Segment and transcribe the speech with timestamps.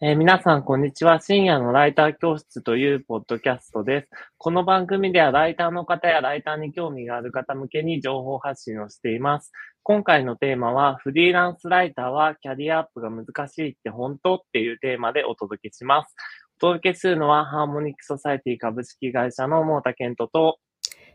[0.00, 1.20] えー皆さん、こんにちは。
[1.20, 4.08] 深夜のライター教室というポッドキャストです。
[4.38, 9.52] この番組では、ライターの方やライターに興味がある方向けに情報発信をしています。
[9.84, 16.16] 今回のテーマは、フリーランスライターはキャリアアップが難しいって本当っていうテーマでお届けします。
[16.56, 20.58] お届けするのは、ハーモニックソサイティ株式会社のモータケントと、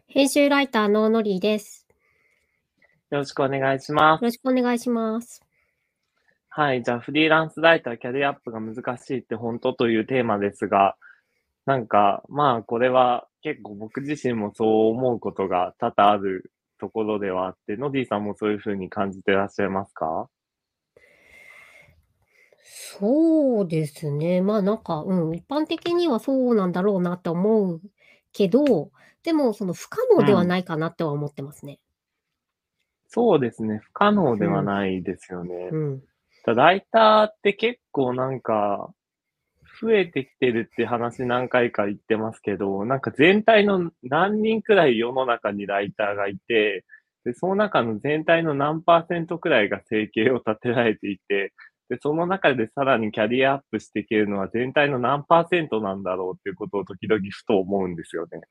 [0.07, 1.86] 編集ライターのノリーです。
[3.11, 4.27] よろしくお願いしますよ。
[4.27, 5.48] ろしくお願いします。
[6.60, 6.84] はい。
[6.84, 10.98] じゃあ、フリーランスライター、キャリアアップが難しいって本当というテーマですが、
[11.66, 20.27] なんか、まあ、これは結構僕自身もそう思うことが多々あるところではあって、ノディさんもそういうふうに感じてらっしゃいますか？
[22.66, 24.41] そうですね。
[24.41, 27.81] まあなんか、うん、一般的にはそうなんだろうなって思う
[28.34, 28.91] けど、
[29.23, 31.80] でもその不可能ではないかなっては思ってますね。
[33.08, 33.80] そうですね。
[33.81, 35.70] 不可能ではないですよね。
[35.72, 36.03] うん。
[36.45, 38.89] ライターって結構なんか、
[39.81, 46.86] 増えてきてるって話何回か言ってますけど、なんか全体の何人くらい世の中にライターがいて、
[47.23, 51.53] で、その中の全体の何パーセントくらいが生計を立てられていて、
[51.89, 58.42] で、その中でさらにキャリアアップしていけるのは全体の何パーセントなんだろうっていうことを時々ふと思うんですよね。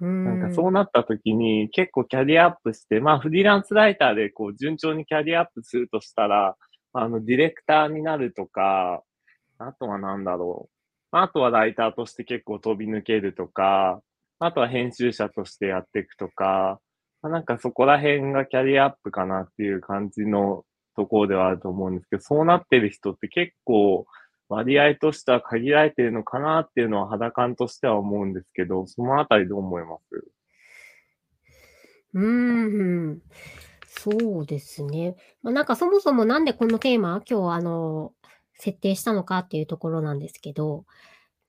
[0.00, 6.56] うんなんかそうなった時に結構キャリアアップして、まあフリーランスライターでこう順調にキャリアアップするとしたら、
[6.92, 9.02] あのディレクターになるとか、
[9.58, 10.74] あとはなんだろう。
[11.10, 14.02] あとはライターとして結構飛び抜けるとか、
[14.38, 16.80] あとは編集者としてやっていくとか、
[17.22, 20.64] まあなんかそこら辺がキャリアアップかなっていう感じの
[20.96, 24.06] ところではあると思うんですけど、そうなってる人って結構
[24.48, 30.24] 割合としては限られてるのかなっていうのは肌感としては思うんですけど、そのあたりどう思います？
[32.14, 32.24] うー
[33.12, 33.22] ん。
[33.98, 35.16] そうですね。
[35.42, 38.12] まあ、なんかそもそもなんでこのテーマ今日あの、
[38.54, 40.84] 設定したのかっていうところなんですけど、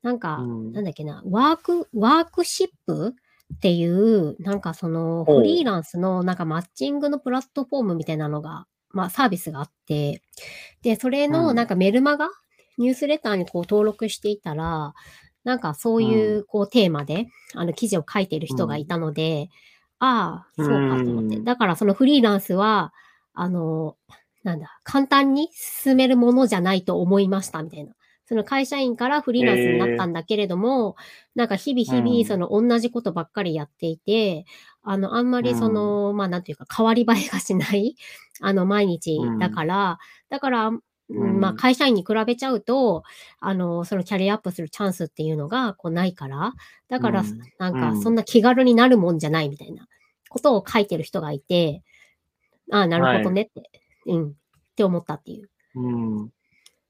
[0.02, 0.72] なんか、うん。
[0.72, 3.14] なんだっけな、ワーク、ワークシップ
[3.54, 10.22] っていう、なんかそのフリーランスのなんかマッチングのプラットフォームみたいなのが、まあサービスがあって、
[10.82, 12.30] で、それうんのなんかメルマガ、
[12.78, 14.94] ニュースレターにこう登録していたら、
[15.44, 19.50] なんかそういうこうテーマで、あの記事を書いている人がいたので、
[20.00, 21.38] ああ、そうかと思って。
[21.38, 22.94] うんだからそのフリーランスは、
[23.34, 23.98] あの、
[24.44, 27.94] なんだ、簡単に進めるものじゃないと思いましたみたいな。
[28.26, 30.96] その会社員からフリーランスになったんだけれども、
[31.36, 34.46] なんか日々日うん々その同じことばっかりやっていて、
[34.84, 37.96] あの、あんまりその、まあなんていうか変わり映えがしない、
[38.42, 40.00] あの、毎日だから、
[40.30, 40.72] だから、
[41.10, 43.04] うんうんまあ会社員に比べちゃうと、
[43.40, 46.54] あの、そのキャリアアップするチャンスっていうのがこうないから、
[46.88, 49.88] だからうんなんかうんそんな気軽になるもんじゃないみたいな
[50.30, 51.84] ことを書いてる人がいて、
[52.72, 53.70] ああ、なるほどねって、
[54.06, 54.34] うん、っ
[54.76, 55.50] て思ったっていう。
[55.76, 56.30] うん。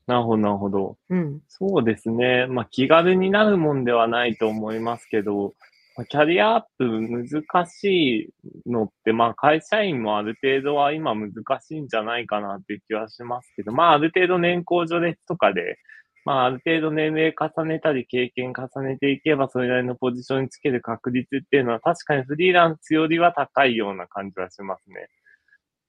[0.08, 0.98] なるほど、なるほど。
[1.10, 1.40] うん。
[1.48, 2.48] そうですね。
[2.48, 5.70] まあ、気軽になるもんではないと思いますけど、まあ
[6.06, 8.32] キャリアアップ難し
[8.66, 15.78] いのって、まあ、会社員もある程度は今難しいんじゃないかなって気はしますけど、まあ、ある程度年功序列とかで、
[16.26, 25.08] まあ、ある程度年齢重ねたり経験重ねていけば、それなりのポジションにつける確率っていうのは確かにフリーランスよりは高いような感じはしますね。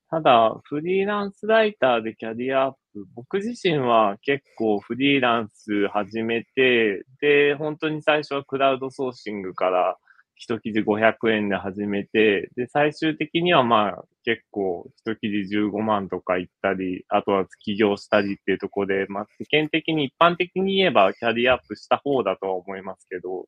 [0.09, 2.79] ただ、フリーランスライターでキャリアアップ、
[3.15, 9.97] 僕自身は結構フリーランス始めて、で、本当に最初はクラウドソーシングから
[10.35, 23.45] 一記事500円で始めて、で、最終的にはまあ結構一記事15万とかいったり、あとは起業したりっていうところで、まあ世間的に一般的に言えばキャリアアップした方だとは思いますけど、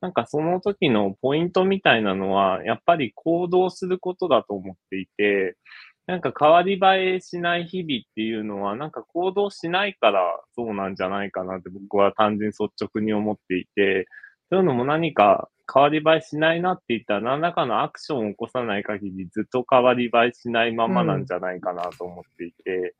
[0.00, 5.56] なんかその時のポイントみたいなのは、やっぱり行動することだと思っていて、
[6.10, 14.08] なんか変わり映えしない日々っていうのは、なんか行動しないからそうなんじゃないかなって僕は単純率直に思っていて、
[14.50, 22.96] そういうのも何か変わり映えしないなって言ったら何らかのアクションを起こさない限りずっと変わり映えしないままなんじゃないかなと思っていて、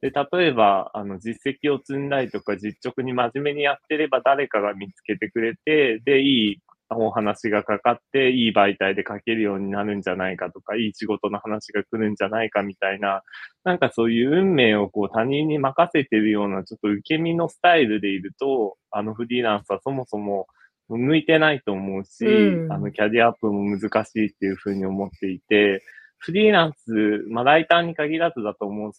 [0.00, 6.58] で、例えば、あの、実績を積んだりとか実直に真面目にやってれば誰かが見つけてくれて、で、いい
[6.96, 13.22] お話がかかって、いい媒体で書けるようになるんじゃないかとか、いい仕事の話が来るんじゃないかみたいな、
[13.64, 20.46] なんかそういう運命をこう他人に任せてるようなちょっと受け身のスタイルでいると、あのフリーランスはそもそも
[20.88, 22.72] 向いてないと思うし、うん。
[22.72, 25.82] あのキャリアアップも難しいっていうふうに思っていて、
[26.18, 28.92] フリーランス、まあライターに限らずだと思う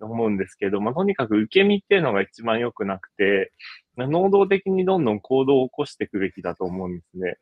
[0.00, 3.52] 思うんですけど、まあ、とにかく受け身っていうのが一番良くなくて、
[3.96, 7.36] 能動的にどんどん行動を起こしていくべきだと思うんですね。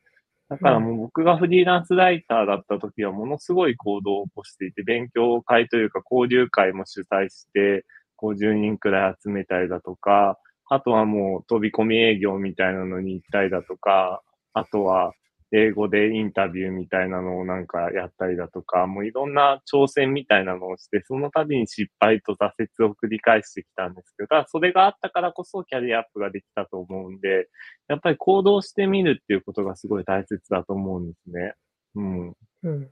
[0.48, 7.84] だからもう僕がフリーランスライターだった時はものすごい行動を起こしていて、勉強会というか交流会も主催して、
[8.19, 10.38] 50人くらい集めたりだとか、
[10.70, 14.22] あとはもう飛び込み営業みたいなのに行ったりだとか、
[14.52, 15.12] あとは
[15.52, 27.48] 英語でインタビューみたいなのをなんかやったりだとか、もういろんな挑戦みたいなのをして、その度に失敗と挫折を繰り返してきたんですけど、それがあったからこそキャリアアップができたと思うんで、
[27.88, 31.54] やっぱり行動してみるっていうことがすごい大切だと思うんですね。
[31.94, 32.36] うん。
[32.64, 32.90] うん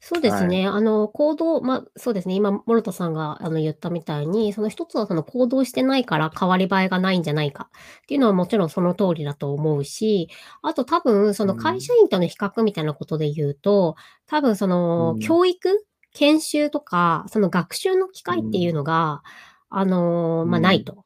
[0.00, 0.66] そうですね。
[0.66, 7.68] あの、行動ま、そうですね、今、諸田さんが、あの、言ったみたいに、その一つはその行動してないから変わり映えがないんじゃないか
[8.02, 10.28] っていうのはもちろんその通りだと思うし、
[10.62, 13.96] あと多分その会社員との比較みたいなことで言うと、
[14.26, 19.22] 多分その教育、研修とか、その学習の機会っていうのが、
[19.70, 21.04] あの、ま、ないと。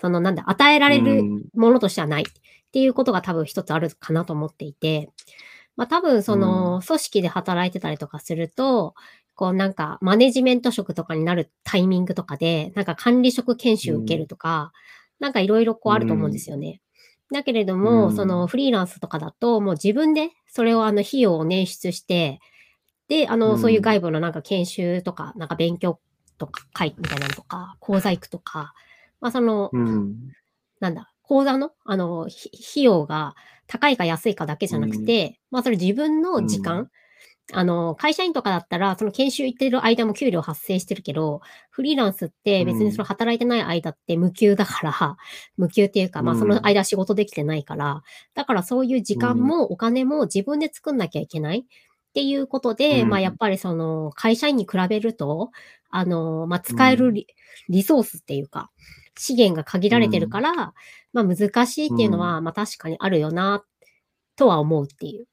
[0.00, 2.24] そのなんだ、与えられるものとしてはないっ
[2.72, 5.10] ていうことが多分一つあるかなと思っていて。
[5.78, 8.94] まあ多分その組織で働いてたりとかすると、
[9.36, 14.72] こうなんかマネジメント職とかになるタイミングとかで、なんか管理職研修受けるとか、
[15.20, 16.80] なんかいろいろこうあると思うんですよね。
[17.32, 22.40] だけれども、そのフリーランスとかだと、もう自分でそれをあの費用を捻出して、
[23.06, 26.00] で、あの、そういう外部のなんか研修とか、なんか勉強
[26.38, 28.74] とか会みたいなのとか、講座行くとか、
[29.20, 29.70] まあその、
[30.80, 33.36] なんだ、講座の、あの、費用が
[33.68, 36.88] 高いか安いかだけじゃなくて、うん、まあそれ自分の時間、うん、
[37.52, 45.16] あの、会社員とかだったら、その研修行ってる間も給料発生してるけど、フリーランスって別にその働いてない間って無給だから、
[45.56, 48.02] 無給っていうか、まあその間仕事できてないから、
[48.34, 51.60] だからそういう時間もお金も自分で作んなきゃいけない。
[51.60, 55.50] っていうことで、まあやっぱりその会社員に比べると、
[55.90, 57.26] あの、まあ使えるリ,、
[57.68, 58.70] リソースっていうか、
[59.18, 60.72] 資源が限られてるから、
[61.12, 63.64] まあ難しいっていうのは、まあ確かにあるよな、
[64.36, 65.26] とは思うっていう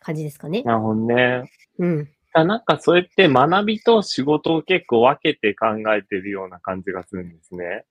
[0.00, 0.62] 感じですかね。
[0.62, 1.50] なるほどね。
[1.78, 2.08] うん。
[2.34, 7.84] なんかそれって学びと仕事を結構分けて考えてるような感じがするんですね。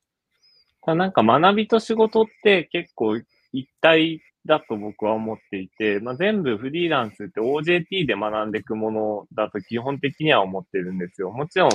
[0.85, 3.17] なんか学びと仕事って結構
[3.53, 11.31] 一体だと僕は思っていて、まあ、全部フリーランスって OJT で学んでいくものだと基本的には思ってるんですよ。
[11.31, 11.69] もちろん、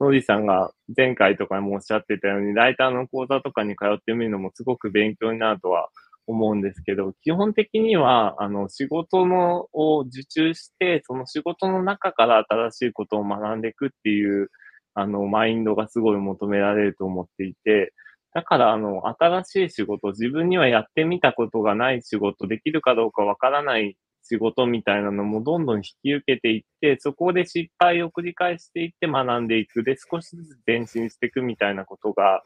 [0.00, 5.90] ノリさんが前回とかもおっしゃってたように、ライターの講座とかに通ってみるのもすごく勉強になるとは
[6.26, 14.48] 思うんですけど、基本的には、あの、仕事のを受注して、その仕事の中から新しいことを学んでいくっていう、
[14.94, 17.92] あの、マインドがすごい求められると思っていて、
[18.34, 29.84] だから、あの、新しい仕事、自分にはやってみたことがない仕事、できるかどうかわからない仕事みたいなのもどんどん引き受けていって、そこで失敗を繰り返していって学んでいく。
[29.84, 32.42] で、少しずつ前進していくみたいなことが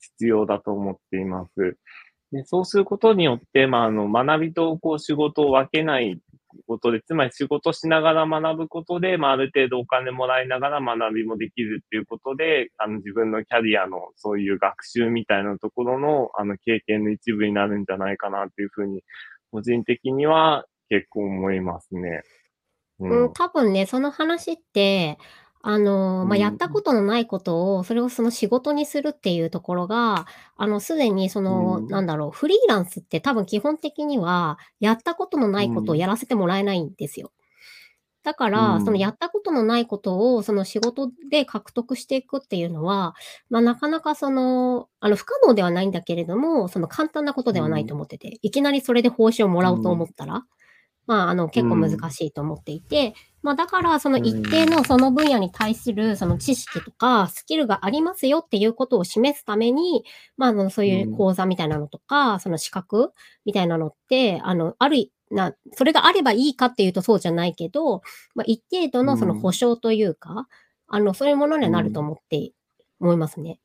[0.00, 1.76] 必要だと思っています。
[2.32, 6.20] でそうすることによって、まあ、あの、学びとこう仕事を分けない
[6.66, 19.02] ことで、つまり仕事しながら学ぶことで、まあ、ある程度お金もらいながら学びもできるっていうことで、あの、自分のキャリアのそういう学習みたいなところの、あの、経験の一部になるんじゃないかなっていうふうに、
[19.50, 22.22] 個人的には結構思いますね。
[23.00, 25.18] うん、多分ね、その話って、
[25.66, 30.26] あの、まあ、やったことのないことを、それをその仕事にするっていうところが、
[30.58, 37.32] あの、すでにその、なんだろう、フリーランスって多分基本的には、やったことのないことをやらせてもらえないんですよ。
[38.24, 43.14] だから、そのやったことのないことを、その仕事で獲得していくっていうのは、
[43.48, 50.44] まあ、なかなかその、あの、不可能ではないんだけれども、その簡単なことではないと思ってて、いきなりそれで報酬をもらおうと思ったら、
[51.06, 60.04] まあ、あの、結構難しいと思っていて、まあ、だから、その一定のその分野に対するその知識とかスキルがありますよっていうことを示すために、
[60.36, 63.12] まあ、あの、そういう講座みたいなのとか、その資格
[63.44, 68.00] みたいなのって、あの、ある、な、それがあればいいかっていうとそうじゃないけど、
[68.34, 70.48] まあ、一定度のその保証というか、
[70.86, 72.52] あの、そういうものにはなると思って、
[72.98, 73.58] 思いますね。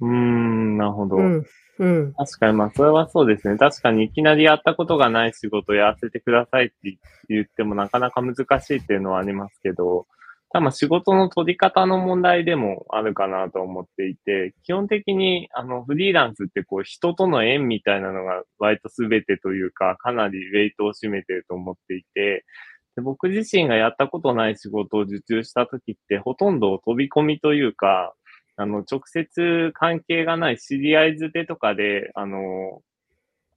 [0.00, 1.16] うーん、なるほど。
[1.16, 1.44] うん。
[1.78, 2.14] うん。
[2.14, 3.58] 確かに、まあ、それはそうですね。
[3.58, 10.06] 確かにいきなりやったことがない仕事をやらせてくださいって言ってもなかなか難しいっていうのはありますけど、
[10.50, 22.44] 多分仕事の取り方の問題でもあるかなと思っていて、基本的にあのフリーランスってこう人との縁みたいなのが割と全てというか、かなりウェイトを占めてると思っていて、
[22.94, 28.14] で僕自身がやったことない仕事を受注した時ってほとんど飛び込みというか、
[28.56, 32.82] あの、直接関係がない知り合いづてとかで、あの、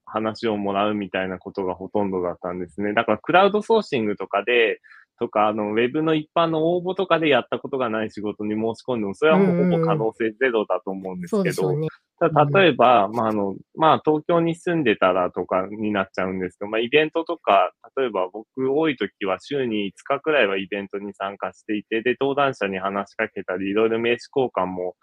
[0.05, 2.93] 話をもらうみたいなことがほとんどだったんですね。
[2.93, 4.79] だからクラウドソーシングとかで、
[5.19, 11.87] とか、あの、ウェブの一般の応募とかでやったことがない仕事に申し込んでも、それはもうほぼ可能性ゼロだと思うんですけど、ね、
[12.19, 24.95] ただ例えば、まあ、あの、まあ、東京に住んでたらとかになっちゃうんですけど、まあ、イベントとか、例えば僕多い時は週に5日くらいはイベントに参加していて、で、登壇者に話しかけたり、いろいろ名刺交換も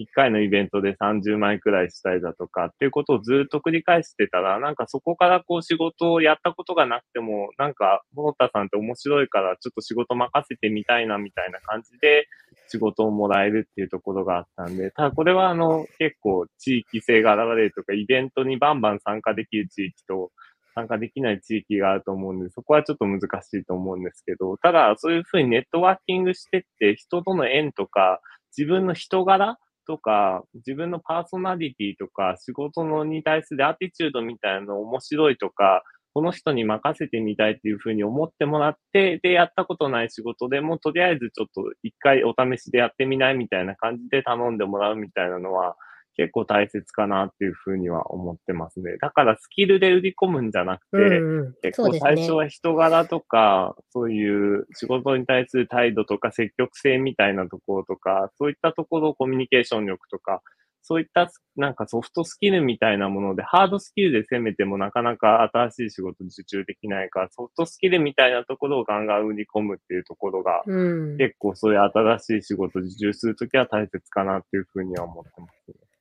[0.00, 12.26] 1回のイベントで30枚くらいしたいだとかっていうことをずっと繰り返してたら、なんかそこからこう仕事をやったことがなくても、なんか、モノタさんって面白いからちょっと仕事任せてみたいなみたいな感じで
[12.68, 20.30] 仕事をもらえるっていうところがあったんで、ただこれはあの結構地域性が現れるとか、イベントにバンバン参加できる地域と、
[20.74, 28.20] 参加できない地域があると思うんで、そこはちょっと難しいと思うんですけど、ただそういうふうにネットワーキングしてって、人との縁とか、
[28.56, 35.82] 自分の人柄とか、自分のパーソナリティとか、仕事のに対するアティチュードみたいなの面白いとか、
[36.14, 45.76] この人に任せてみたいっていうふうに思ってもらって、で、やったことない仕事でも、とりあえずちょっと一回お試しでやってみないみたいな感じで頼んでもらうみたいなのは、
[46.16, 48.96] 結構大切かなっていうふうには思ってますね。
[49.00, 60.42] だからスキルで売り込むんじゃなくて、うんうん、結構最初は人柄とか、そう、ね,、いう仕事に対する態度とか積極性みたいなところとか、そういったところをコミュニケーション力とか、
[60.82, 75.91] そういったなんかソフトスキルみたいなもので、ハードスキルで攻めてもなかなか新しい仕事に受注できないから、ソフトスキルみたいなところをガンガン売り込むっていうところが、うん、結構そういう新しい仕事を受注するときは大切かなっていうふうには思ってますね。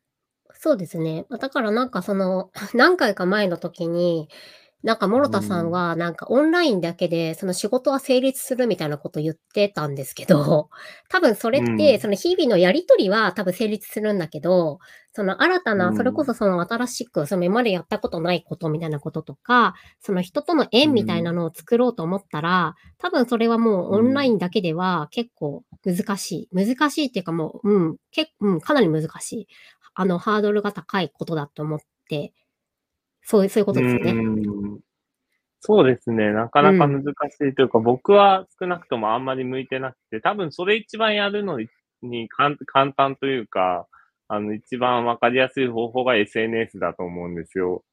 [0.63, 1.25] そうですね。
[1.39, 4.29] だからなんかその、 何回か前の時に、
[4.83, 10.69] なんか諸田さんは、なんかオンラインだけで、その仕事は成立するみたいなこと言ってたんですけど、
[11.09, 14.77] 多分それって、その日々のやりとりは多分成立するんだけど、
[15.13, 26.55] その新たな、それこそその新しく、その今までやったことないことみたいなこととか、その人との縁みたいなのを作ろうと思ったら、多分それはもうオンラインだけでは結構難しい。
[26.55, 29.47] 難しいっていうかもう、うん、結構、うん、かなり難しい。
[29.93, 31.79] あの、ハードルが高いことだと思っ
[32.09, 32.33] て、
[33.23, 34.13] そういう、そういうことですね。
[35.59, 36.31] そうですね。
[36.31, 37.07] なかなか難し
[37.47, 41.59] いというか、うん、僕は少なくともあんまり向いてなくて、多分それ一番やるの
[42.01, 42.57] に簡
[42.97, 43.87] 単というか、
[44.27, 47.83] あの、一番わかりやすい方法が SNS だと思うんですよ。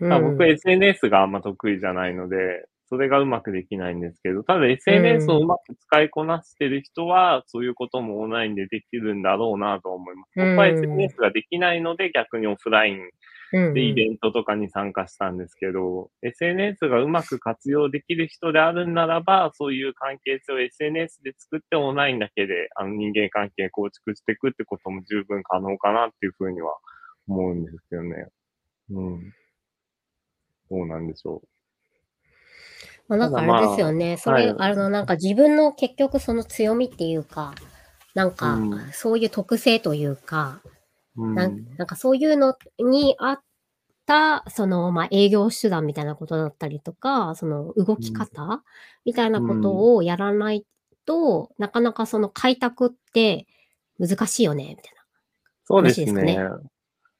[0.00, 10.30] うん、僕 SNS があんま得意じゃないので、それがうまくできないんですけど、ただ SNS をうまく使いこなしてる人は、そういうこともオンラインでできるんだろうなと思います。
[10.36, 13.10] 僕は SNS ができないので、逆にオフライン
[13.74, 26.74] でイベントとかに参加したんですけど、SNS がうまく活用できる人であるならば、そういう関係性を SNS で作ってオンラインだけであの人間関係構築していくってことも十分可能かなっていうふうには
[27.26, 28.28] 思うんですよね。
[28.90, 29.32] うん。
[30.70, 31.57] どうなんでしょう。
[33.08, 34.16] まあ、なんかあれですよね。
[34.18, 37.54] それ、はい、あの、なんか自分の結局その強みっていうか、
[38.14, 38.58] なんか、
[38.92, 40.60] そういう特性というか、
[41.16, 43.40] うん、なんかそういうのにあっ
[44.06, 48.62] た、その、まあ、営業手段みたいなことだったりとか、その動き方、
[49.04, 50.66] みたいなことをやらない
[51.06, 53.46] と、なかなかその開拓って
[53.98, 55.02] 難しいよね、みたいな、
[55.64, 56.38] そうですね。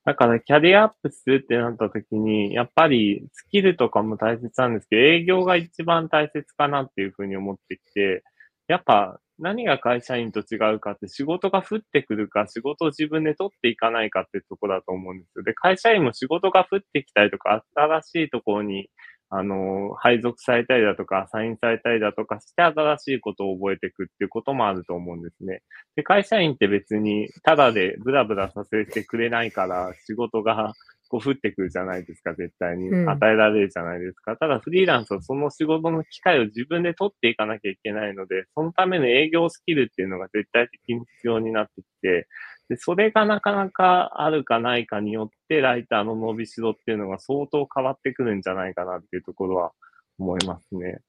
[0.08, 8.22] だからキャリアアップするってなった時に、やっぱりスキルとかも大切なんですけど、営業が一番大切かなっていうふうに思ってきて、
[8.68, 15.44] やっぱ何が会社員と違うかって仕事が降ってくるか、仕事を自分で取っていかないかってとこだと思うんですよ。
[15.44, 18.88] で、会社員も仕事が降ってきたりとか、新しいところに
[19.30, 25.60] あの、配属されたりだとか、アサインされたりだとかして新しいことを覚えていくっていうこともあると思うんですね。
[25.96, 30.72] で、会社員って別に、ただでブラブラさせてくれないから、仕事が
[31.08, 32.88] こう降ってくるじゃないですか、絶対に。
[32.88, 34.32] 与えられるじゃないですか。
[34.32, 42.28] うん、ただフリーランスはその仕事の機会を自分で取っていかなきゃいけないので、そのための営業スキルっていうのが絶対的に必要になってきて、
[42.68, 49.72] で、それがなかなかあるかないかによって、ライターの伸びしろっていうのが相当変わってくるんじゃないかなっていうところは
[50.18, 51.00] 思いますね。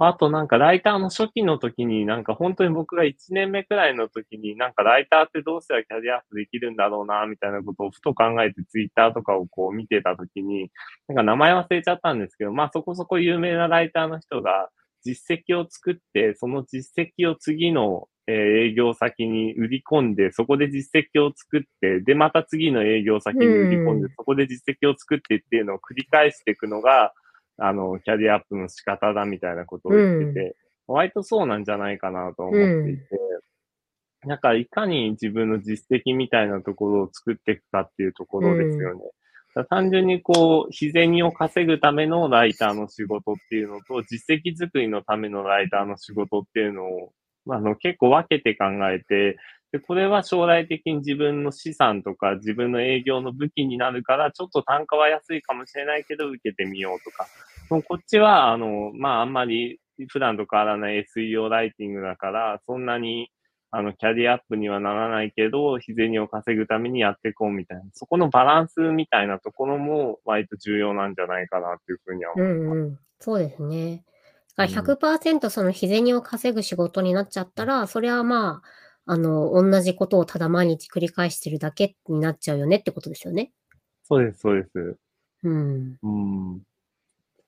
[0.00, 10.70] あとなんかライターの初期の時になんか本当に僕が1年目くらいの時になんかライターってどうしたらキャリアアップできるんだろうなみたいなことをふと考えてツイッターとかをこう見てた時に
[11.08, 14.68] なんか名前忘れちゃったんですけどまあそこそこ有名なライターの人が
[15.04, 27.14] 実績を作ってその実績を次の営業先に売り込んで、そこで実績を作って、で、また次の営業先に売り込んで、そこで実績を作ってっていうのを繰り返していくのが、
[27.56, 33.04] あの、キャリアアップの仕方だみたいなことを言ってて、割とそうなんじゃないかなと思っていて、
[34.26, 39.00] なんかいかに自分の実績みたいなところを作っていくかっていうところですよね。
[39.70, 47.12] 単純にこう、日銭を稼ぐためのライターの仕事っていうのと、実績作りのためのライターの仕事っていうのを
[47.54, 49.38] あの、結構分けて考えて、
[49.72, 57.26] で、これは将来的に自分の資産とか自分の営業の武器になるから、ちょっと単価は安いかもしれないけど受けてみようとか。
[57.70, 59.78] もうこっちは、あの、まあ、あんまり
[60.08, 63.30] 普段と変わらない SEO ライティングだから、そんなに、
[63.70, 72.58] あの、キャリアアップにはならないけど、日銭を稼ぐためにやっていこうみたいな、そこのバランスみたいなところも割と重要なんじゃないかなっていうふうには思います。
[72.60, 72.98] うんうん。
[73.20, 74.04] そうですね。
[74.56, 78.62] だから100%その日銭を稼ぐ仕事になっちゃったら、それはま
[79.06, 83.52] あ、あの、同じことをただ毎日繰り返してるだけになっちゃうよねってことですよね。
[84.04, 84.96] そうです、そうです。
[85.42, 85.98] うん。
[86.02, 86.08] う
[86.56, 86.62] ん。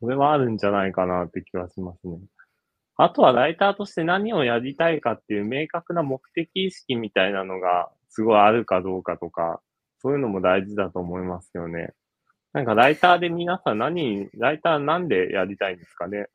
[0.01, 2.19] それはあるんじゃないかなって気はしますね。
[3.03, 9.61] あとはライターとして何をやりたいかっていう明確な目的意識みたいなのがすごいあるかどうかとか、
[10.03, 11.95] そういうのも大事だと思いますよね。
[12.53, 16.27] なんかライターで皆さん何、ライターなんでやりたいんですかね？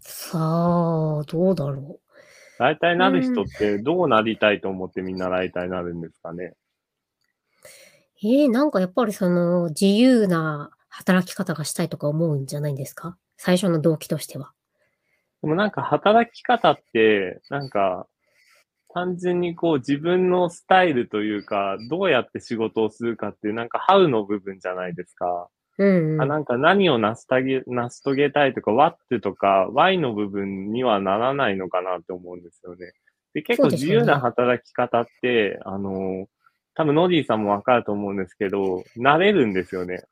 [0.00, 2.62] さあ、どうだろう。
[2.62, 6.54] ライターになる人ってどうなりたいと思ってみんなライターになるんですかね、
[8.22, 13.16] ええ、なんかやっぱりその自由な働き方がしたいとか思うんじゃないんですか？
[13.38, 14.52] 最初の動機としては。
[15.42, 18.06] でもなんか働き方って、なんか、
[18.92, 25.48] 単純にこう自分のスタイルというか、どうやって仕事をするかっていう、なんかハウの部分じゃないですか。
[25.78, 32.92] うんうん、あなんか何を成したげ成し遂げたいとか、ワットとか、Y の部分にはならないのかなって思うんですよね。
[33.34, 36.26] で結構自由な働き方って、ね、あの、
[36.74, 40.02] 多分ノディさんもわかると思うんですけど、慣れるんですよね。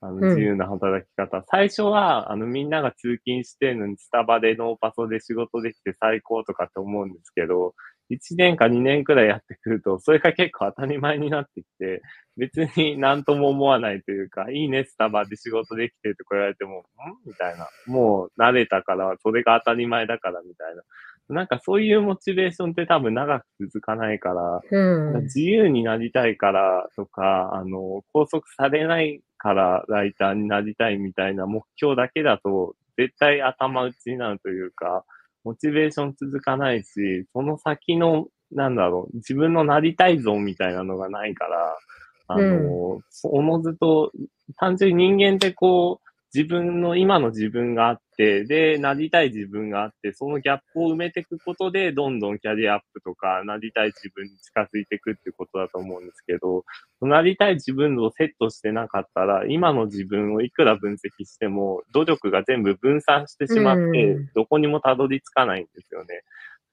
[0.00, 1.38] あの、自由な働き方。
[1.38, 7.74] うん、最初は、あの、みんなが通勤してるのに、スタバでノーパソで仕事できて最高とかって思うんですけど、
[8.10, 12.00] 1年か2年くらいやってくると、それが結構当たり前になってきて、
[12.36, 16.82] 別に何とも思わないというか、いいね、スタバで仕事できてとか言われても、ん？
[17.26, 17.68] みたいな。
[17.86, 20.82] もう慣れたから、それが当たり前だからみたいな。
[21.28, 35.04] なんかそういうモチベーションって多分長く続かないから、うん、自由になりたいからとか、あの、拘束されないからライターになりたいみたいな目標だけだと、絶対頭打ちになるというか、
[35.44, 41.78] モチベーション続かないし、その先の、なんだろう、自分のなりたい像みたいなのがないから、
[42.26, 44.12] あの、うん、おのずと、
[44.56, 56.64] 単純に人間ってこう、自分の今の自分があって、で、なりたい自分があって、そのギャップを埋めていくことで、どんどんキャリアアップとか、なりたい自分に近づいていくってことだと思うんですけど、
[57.00, 66.24] なりたい自分をセットしてなかったら、今の自分をいくら分析しても、努力が全部分散してしまって、どこにもたどり着かないんですよね。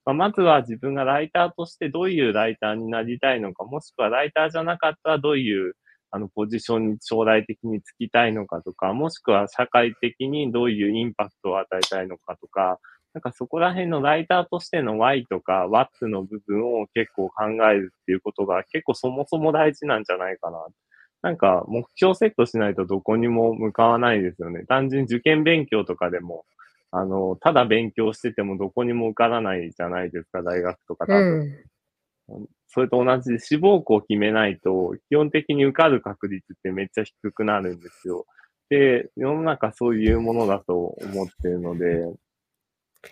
[0.06, 5.76] まあ、まずは自分がライターとしてどういうライターになりたいのか、もしくはライターじゃなかったらどういう
[6.16, 12.80] あの、ポジションに将来的につきたいのかとか、もしくは社会的にどういうインパクトを与えたいのかとか、
[13.14, 20.66] なんかそこら辺のライターとしての Y とか What の部分を結構考えるっていうことが結構そもそも大事なんじゃないかな。
[21.22, 24.64] なんか目標セットしないとどこにも向かわないですよね。
[24.68, 26.46] 単純に受験勉強とかでも、
[26.92, 31.58] あの、ただ勉強しててもどこにも受からないじゃないですか、大学とか多分。
[32.30, 38.26] うん、それと同じで志望校を決めないと、基本的に受かる確率ってめっちゃ低くなるんですよ。
[38.70, 42.04] で、世の中そういうものだと思ってるので、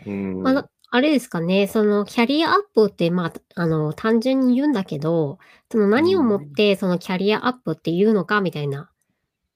[0.07, 0.47] うん。
[0.47, 5.39] ああれですかね、そのキャリアアップって、まあ、あの、単純に言うんだけど、
[5.71, 8.91] その何をもってそのキャリアアップっていうのかみたいな。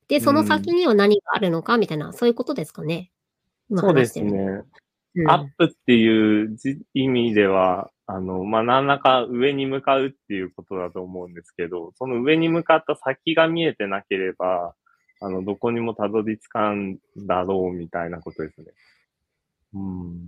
[0.08, 3.12] で、その先には何があるのかみたいな、そういうことですかね。
[3.72, 4.64] そうですね。
[5.14, 6.58] うん、アップっていう
[6.96, 14.74] 意味では、あの、まあ、何らか上に向かうっていうことだと思うんですけど、その上に向かった先が見えてなければ、
[15.20, 18.68] あの、どこにもたどり着かんだろうみたいなことですね。
[19.74, 20.28] うん。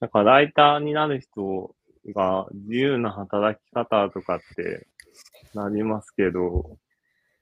[0.00, 1.74] だからライターになる人
[2.14, 4.86] が自由な働き方とかって
[5.54, 6.78] なりますけど、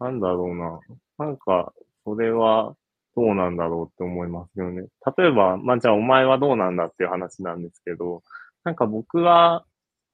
[0.00, 0.80] なんだろうな。
[1.18, 1.72] なんか、
[2.04, 2.74] それは
[3.14, 4.88] どうなんだろうって思いますよね。
[5.16, 8.22] 例えば、まあ、じゃあお前はどうなんだっていう話なんですけど、
[8.64, 9.64] なんか僕は、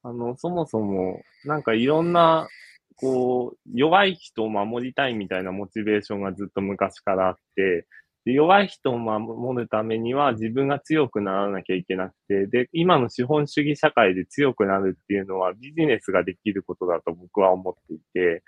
[0.03, 2.47] あの、そもそも、なんかいろんな、
[2.95, 7.87] こう、弱い人を守りたいみたいなモチベーションがずっと昔からあって、
[8.25, 18.43] で弱い人を守るためには自分が強くならなきゃいけなくて、で、今の資本主義社会で強くなるっていうのはビジネスができることだと僕は思っていて、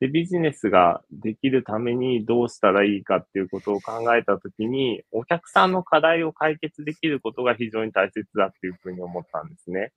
[0.00, 9.92] で、ビジネスができるためにどうしたらいいかっていうことを考えたときに、お客さんの課題を解決できることが非常に大切だっていうふうに思ったんですね。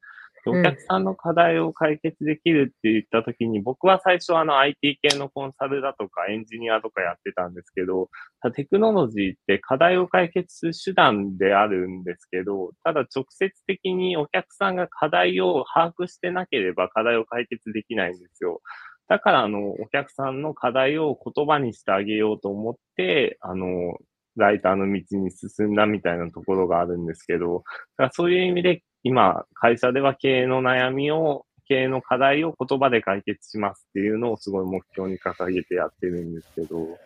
[0.46, 8.10] お客さんの課題を解決できるって言ったときに、僕は最初あの IT 系のコンサルだとかエンジニアとかやってたんですけど、
[8.56, 18.62] テクノロジーって課題を解決する手段であるんですけど、ただ直接的にお客さんが課題を把握してなければ課題を解決できないんですよ。
[19.10, 23.98] だから、あの、お客さんの課題を言葉にしてあげようと思って、あの、
[24.36, 27.64] ライターの道に進んだみたいなところがあるんですけど、
[27.98, 36.98] だからそういう意味で今、会社では経営の悩みを、経営の課題を言葉で解決しますっていうのをすごい目標に掲げてやってるんですけど、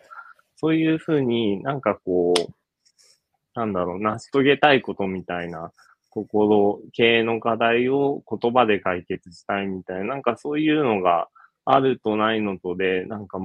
[0.56, 2.52] そういうふうになんかこう、
[3.54, 5.72] なんだろう、成し遂げたいことみたいな
[6.10, 11.28] 心、経営の課題を言葉で解決したいみたいな、なんかそういうのが
[11.66, 13.38] あるとないのとで、なんか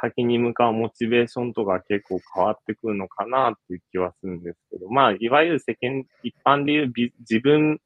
[0.00, 7.80] 先に向かうモチベーションとか結構変わってくるのかなっていう気はするんですけど、まあ、いわゆる世間、一般でいう自分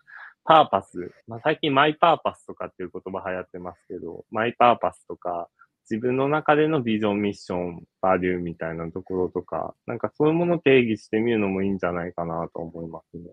[0.45, 5.49] パーパス、まあ、最近マイパーパスとかっていう言葉流行ってますけど、マイパーパスとか、
[5.91, 13.33] 自分の中でのビジョン、ミッション、バリューみたいなところとか、なんかそういうものを定義してみるのもいいんじゃないかなと思いますね。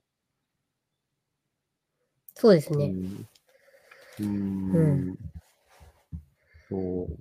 [2.34, 2.94] そうですね。
[4.20, 4.76] うん。
[4.76, 4.80] う
[5.14, 5.18] ん
[6.70, 7.18] そう。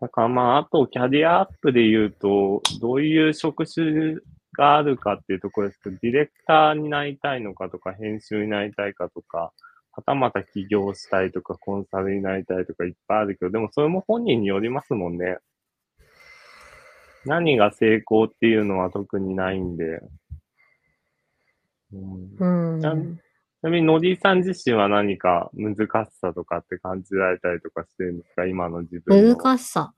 [0.00, 4.16] だからまあ、あとキャリアアップで言うと、どういう職種
[4.56, 9.52] があるかっていうところですけど、ディレクターになりたいのかとか、編集になりたいかとか、
[9.92, 15.38] はたまた起業したいとか、コンサルになりたいとかいっぱいあるけど、でもそれも本人によりますもんね。
[17.24, 20.00] 何が成功っていうのは特にないんで。
[21.92, 23.20] うん、うん
[23.64, 25.88] なみに、ノディさん自身は何か難し
[26.20, 28.44] さとかって感じられたりとかしてるんですか？
[28.44, 29.36] 今の自分の。
[29.36, 29.94] 難しさ。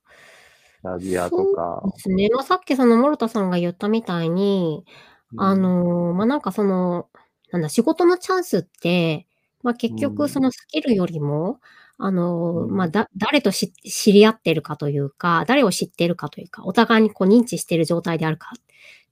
[0.83, 1.81] キャリアとか。
[1.83, 2.29] そうですね。
[2.33, 4.85] まあ、さっきその、モルタさんが言ったみたいに、
[5.33, 7.09] うん、あの、まあ、なんかその、
[7.51, 9.27] なんだ、仕事のチャンスって、
[9.65, 11.59] まあ、結局そのスキルよりも、
[11.99, 13.73] うん、あの、まあ、だ、誰と知
[14.13, 18.63] り合ってるかというか、誰を知ってるかというか、お互いにこう認知している状態であるかっ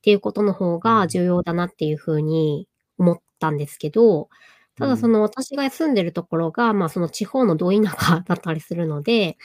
[0.02, 4.28] ていうことの方が重要だなっていうふうに思ったんですけど、
[4.76, 9.38] ただその私が住んでるところが、まあその地方のど田舎だったりするので、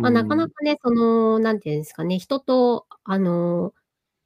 [0.00, 3.72] まあなかなかね、その、なんていうんですかね、人と、あの、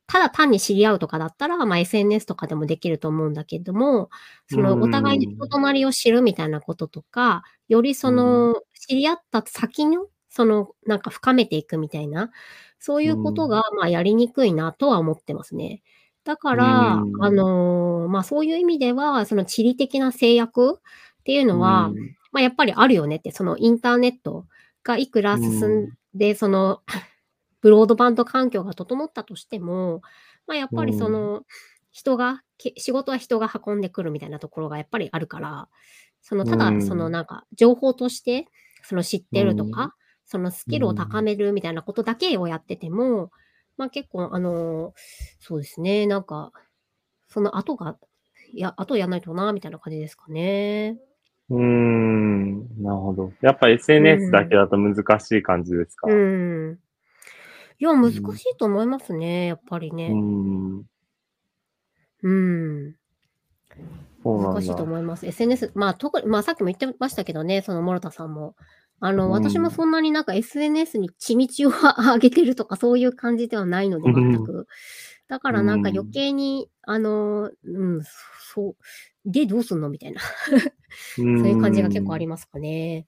[0.09, 4.11] ただ単に知り合うとかだったら、まあ SNS とかでもできると思うんだけども、
[4.49, 8.55] そのお互いに人となりを知るみたいなこととか、よりその
[8.89, 12.31] 知り合った先の、そのなんか深めていくみたいな、
[12.81, 15.83] そういうことがまあやりにくいなとは思ってますね。
[16.31, 21.91] だから、あの、まあ、そういう意味では、その地理的な制約っていうのは、
[22.31, 24.47] まあ、やっぱりあるよねって、そのインターネット
[24.85, 26.83] がいくら進んで、その、
[27.63, 30.03] ブロードバンド環境が整ったとしても、
[30.47, 31.43] まあ、やっぱりその、
[31.91, 32.45] 人が、
[32.77, 35.69] 仕事は人が運んでくるみたいなところがやっぱりあるから、
[36.23, 38.47] その、ただ、そのなんか、情報として、
[38.85, 43.33] その知ってるとか、そのスキルを高めるみたいなことだけをやってても、
[43.81, 44.93] まあ結構、あの、
[45.39, 46.53] そうですね、なんか、
[47.29, 47.97] その後が、
[48.53, 50.99] いや、後やんないとな、みたいな感じですかね。
[51.49, 53.33] うーん、なるほど。
[53.41, 56.79] やっぱ SNS だけだと難しい感じですか、うん。
[57.79, 60.11] いや、難しいと思いますね、やっぱりね。
[60.11, 60.83] うん。
[62.23, 62.95] うん。
[64.23, 65.27] 難しいと思います。
[65.27, 68.57] SNS、まあ、特に、まあ、さっきも言ってましたけどね、その、諸田さんも。
[69.01, 74.67] あの、私もそんなになんか SNS に血道を上げてるとかそういう感じではないので、全く。
[75.27, 78.03] だからなんか余計に、あの、うん、
[78.53, 78.77] そう、
[79.25, 80.21] でどうすんのみたいな
[81.17, 83.07] そういう感じが結構ありますかね。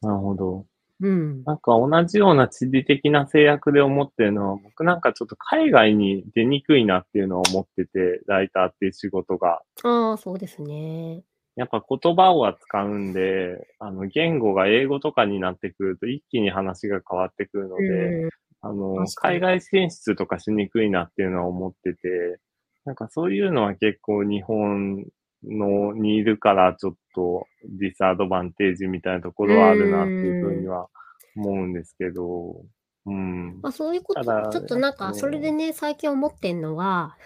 [0.00, 0.66] なるほど。
[1.00, 1.42] うん。
[1.44, 9.62] なんか同じような地理的な制約で思ってるのは、僕なんかちょっと海外に出にくいなっていうのを思ってて、ライターっていう仕事が。
[9.82, 11.22] ああ、そうですね。
[11.56, 18.30] やっぱ言葉を扱うんで、あの、言語が英語とかになってくると一気に話が変わってくるので、
[18.62, 22.38] あの、海外進出とかしにくいなっていうのは思ってて、
[22.84, 25.04] なんかそういうのは結構日本
[25.44, 30.88] のにいるからちょっとディスアドバンテージみたいなところはあるなっていうふうには
[31.36, 32.62] 思うんですけど、
[33.06, 33.60] うん。
[33.60, 37.16] まあそういうこと、ちょっとなんか、それでね、最近思ってんのは、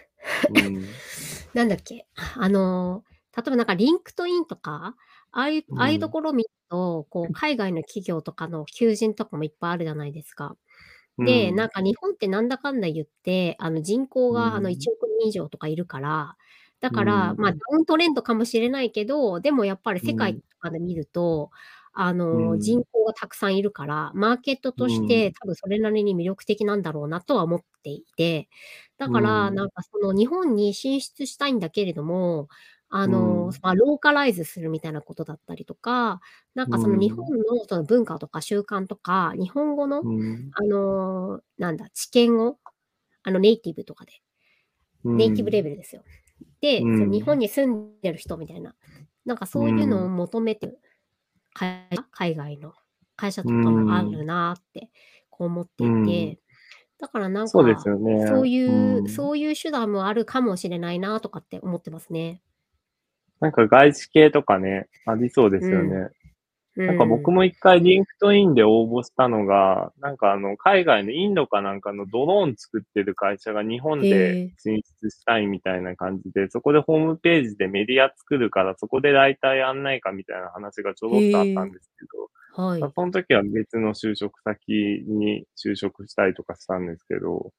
[0.48, 0.84] うん、
[1.54, 3.04] なんだっけ、あの
[3.36, 4.96] 例えばなんかリンクトインとか、
[5.32, 10.56] ああいう、ああいうところを見ると、こう、海外の企業とかの求人とかもいっぱいあるじゃないですか。
[11.24, 16.36] で、なんか日本ってなんだかんだ言って、あの人口があの1億人以上とかいるから、
[16.80, 21.50] だから、まあ、 downtrend かもしれないけど、でもやっぱり世界とかで見ると、
[21.94, 28.48] あの、人口がたくさんいるから、マーケットとして多分それなりに魅力的なんだろうなとは思っていて、
[28.98, 32.48] だから、なんかその日本に進出したいんだけれども、
[32.90, 36.20] あの、まあ、ローカライズするみたいなことだったりとか、
[36.54, 40.06] なんかその日本のその文化とか習慣とか、日本語の、
[40.52, 42.58] あの、なんだ、知見を、
[43.24, 44.12] あの、ネイティブとかで、
[45.14, 46.04] ネイティブレベルですよ。
[46.62, 48.74] で、その日本に住んでる人みたいな、
[49.26, 50.80] なんかそういうのを求めてる
[52.12, 52.74] 海外の
[53.16, 54.90] 会社とかもあるなって
[55.30, 56.40] こう思っていて、
[57.00, 57.88] だからなんか。
[58.18, 58.60] そうい
[58.98, 59.08] うう、ん。
[59.08, 62.42] そういう手段もあるかもしれないなとかって思ってますね。
[63.40, 65.90] なんか外資系とかね、ありそうですようん。
[65.90, 66.08] ね。
[66.76, 67.34] うなんか僕ん。
[67.34, 74.50] も一回リンクトインで応募したのが、なんかあの、海外のインドかなんかのドローン作ってる会社が日本で。
[74.58, 81.64] 進出したいみたいな感じで、そこでホームページでメディア作るから、そこでライターやんないかみたいな話がちょろっとあった。
[81.64, 82.92] んですけど、ま、はい。
[82.94, 84.72] その時は別の就職先
[85.06, 87.52] に就職したりとかしたんですけど、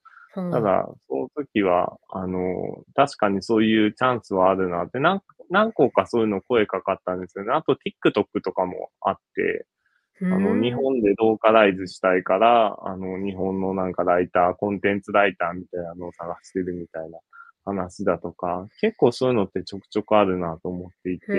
[0.51, 0.63] たはい。
[0.63, 7.53] だ、その時は、あの、確かにそういうチャンスはあるなって、なん何個かそういうの声かかったんですよね。
[7.53, 9.65] あと TikTok とかもあって、
[10.13, 10.73] ふあの、日。
[10.73, 17.19] 本でローカライズしたいから、あの、日本のなんかライター、コンテンツライターみたいなのを探してるみたいな
[17.65, 21.33] 話だとか、結構そういうのってちょくちょくあるなと思っていふて、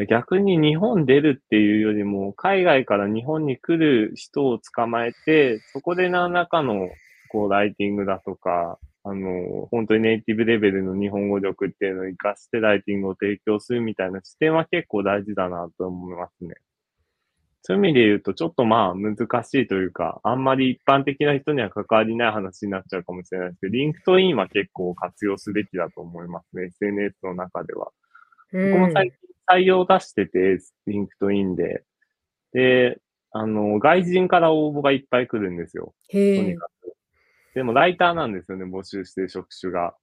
[0.00, 0.06] ん。
[0.08, 6.88] 逆に日本出るっていうよりも、海外から日本に来る人を捕まえて、そこで何らかの
[7.34, 16.54] こうライティングだとか、あの、本当にネイティブレベルの日本語力っていうのを活かしてライティングを提供するみたいな視点は結構大事だなと思いますね。
[17.62, 26.66] そういう意味で言うと、ちょっとまあ難しいというか、あんまり一般的な人には関わりない話になっちゃうかもしれないですけど、リンクトインは結構活用すべきだと思いますね。
[26.66, 27.90] SNS の中では。
[28.52, 28.70] うん。
[28.70, 31.82] 僕も最近採用出してて、リンクトインで。
[32.52, 33.00] で、
[33.32, 35.94] あの、外人から応募がいっぱい来るんですよ。
[36.10, 36.16] と。
[36.18, 36.94] にかく。
[37.54, 39.94] でもライターなんですよね、募集してる職種が。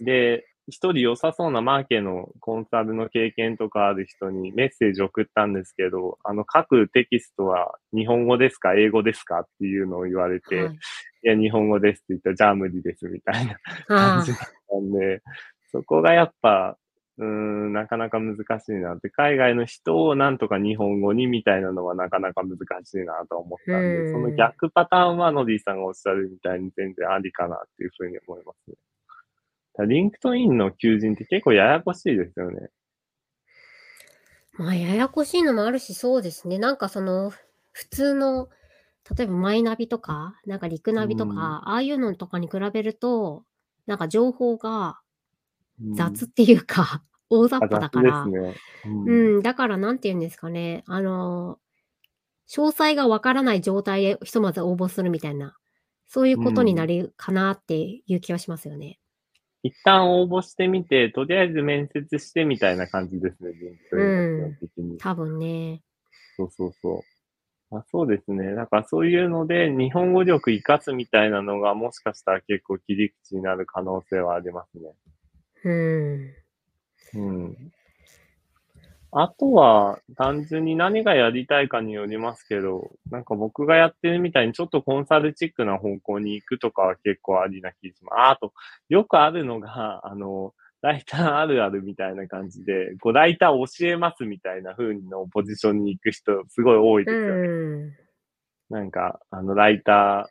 [0.00, 9.40] で、一人良さそうなマーケのコンサルの経験とかある人にメッセージ送ったんですけど、あの、書くテキストは日本語ですか英語ですか？
[9.40, 10.74] っていうのを言われて、はい。
[10.74, 10.78] い
[11.22, 14.44] や、日本語ですって言ったら、じゃあ無理ですみたいな感あじだっあ。
[14.70, 15.22] たんで、
[15.70, 16.76] そこがやっぱ、
[17.18, 24.36] うーん、なかなか難しいなって、海外の人をなんとか日本語にみたいなのはなかなか難しいなと思っうたんで、そのん。
[24.36, 28.76] 逆パターンはノディさんがおっしゃるみたいに全然ありかなっていうふうに思いますね。
[29.86, 32.68] リンクトインの求人って結構ややこしいですよね。
[34.54, 36.58] まあ、ややこしいのもあるし、そうですね。
[36.58, 37.30] なんかその、
[37.72, 38.48] 普通の、
[39.16, 41.28] 例えばマイナビとか、なんかリクうナビとん。
[41.34, 43.44] か、ああいうのとかに比べると、
[43.86, 45.05] なんか情報がうん。
[45.94, 48.54] 雑っていうか、 大雑あ、把だ雑から、ね。
[48.84, 49.36] うん。
[49.36, 51.58] うん、だから何て言うんですかね、あの、
[52.48, 55.56] 詳細がわからない状態でひとまず応募するみたいな、
[56.06, 56.44] そういうう。
[56.44, 59.00] ことになんるかなっていう気はしますよね。
[59.62, 63.50] 一旦応募してみて、とりあえず面接してみたいな感じですね、
[63.92, 64.58] うん。
[64.98, 65.82] 多分ね。
[66.36, 67.04] そうそうそ
[67.72, 67.76] う。
[67.76, 68.54] あ、そうですね。
[68.54, 74.92] だからそういうので、日本語力活かすみたいなのが、もしかしたら結構切り口になる可能性はありますね。
[75.66, 76.34] うん。
[77.14, 77.72] うん。
[79.12, 88.18] あとは、単純に何がやりたいかによりますけど、なんか僕がやってるみたいにちょっとコンサルチックな方向に行くとかは結構ありな気がします。
[88.18, 88.52] あ、あと、
[88.88, 90.52] よくあるのが、あの、
[90.82, 97.48] ライターあるあるみたいな感じで、こうライター教えますみたいな風のポジションに行く人すごい多いうですよね。
[97.48, 97.92] ん。
[98.68, 100.30] なんか、あの、ライタ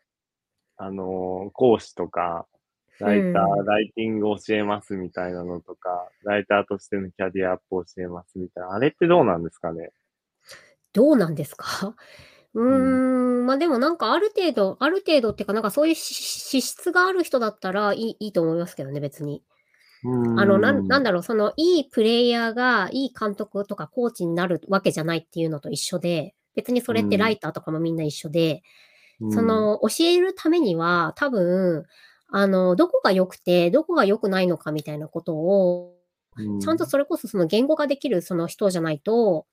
[0.79, 2.54] ー、あの、講師とか、う
[2.99, 3.65] ライター、ん。
[3.65, 7.63] ライティング教えますみたいなのとか、ライターとしてのキャリアアップ
[7.95, 9.91] 教えますみたいな、あれってどうなんですかね？
[10.93, 11.95] どうなんですか？
[12.53, 13.01] ううん。
[13.39, 19.43] ーん、ま、でもなんかある程度ある程度っていうか、なんかそういうし資質がある人だったら、いいいいと思いますけどね、別に。
[20.03, 20.73] うあの、な。
[20.89, 27.31] なんだろう、その、いいプレイヤーがいい監督とかコーチになるわけじゃないっていうのと一緒で、別にそうれってラん。
[27.31, 28.63] イターとかもみんな一緒で、
[29.19, 29.29] うん。
[29.29, 31.85] その、教えるためには、多分、
[32.29, 35.95] あの、どこが良くて、どこが良くないのかみたいなことを、
[36.37, 36.87] うちゃんとん。
[36.87, 39.45] それこそその言語化できるその人じゃないと、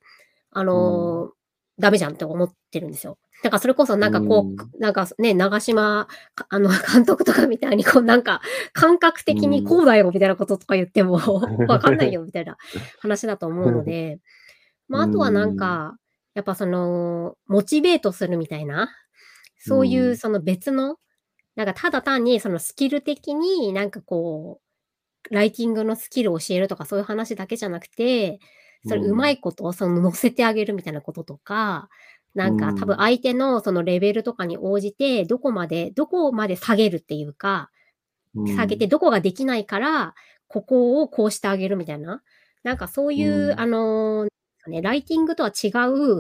[0.52, 1.22] あうん。
[1.24, 1.32] の、
[1.80, 3.18] ダメじゃんって思ってるんですよ。
[3.42, 4.72] だからそれこそうなんかこう、ん。
[4.74, 8.42] くなんかね、長嶋、か あの、監督とかみたいにこうなんか、
[8.74, 9.64] 感覚う的にん。
[9.64, 11.18] こうだよみたいなこととか言っても
[11.68, 12.58] わかんないよみたいな
[12.98, 14.20] 話だと思うので、
[14.90, 15.54] う ま、あとはなんん。
[15.54, 15.96] か、
[16.34, 18.90] やっぱその、モチベートするみたいな、
[19.66, 19.70] う。
[19.70, 20.98] そういうんその別の、
[21.56, 24.60] なんかただ単にそのスキル的になんかこ
[25.30, 28.40] う、ライティングのスキルを教えるとかそういう話だけじゃなくて、
[28.86, 29.32] それうん。
[29.32, 31.88] いことその乗せてあげるみたいなこととか、
[32.34, 32.98] なうんか多分ん。
[32.98, 37.70] 相手のそのレベルとかに応じて、どこまでどこまで下げるっていうか、
[38.34, 38.88] う下げてん。
[38.88, 40.14] どこができないから、
[40.48, 42.22] ここをこうしてあげるみたいな、
[42.64, 43.66] なんかそうういうあん。
[43.66, 44.26] の、
[44.68, 45.68] ね、ライティングとは違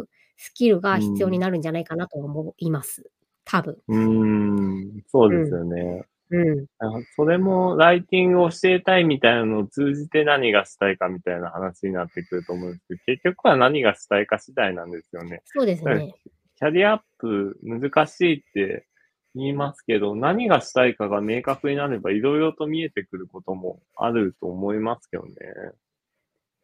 [0.02, 1.40] うスキルがう必要にん。
[1.40, 3.11] なるんじゃないかなと思います。
[3.44, 3.76] 多分。
[3.88, 5.68] うーん、そうですうん。
[5.68, 6.04] よね。
[6.30, 6.66] うん。
[6.78, 15.42] あ、それもライティングを教えたいみたいなのを通じて何がしたいかみたいな話になってくると思うんですけど、結局は何がしたいか次第なんですよね。
[15.44, 16.14] そうですね。
[16.56, 18.86] キャリアアップ難しいって
[19.34, 25.32] 言いますけど、何がしたいかが明確になれば、いろいろと見えてくることもあると思いますけどね。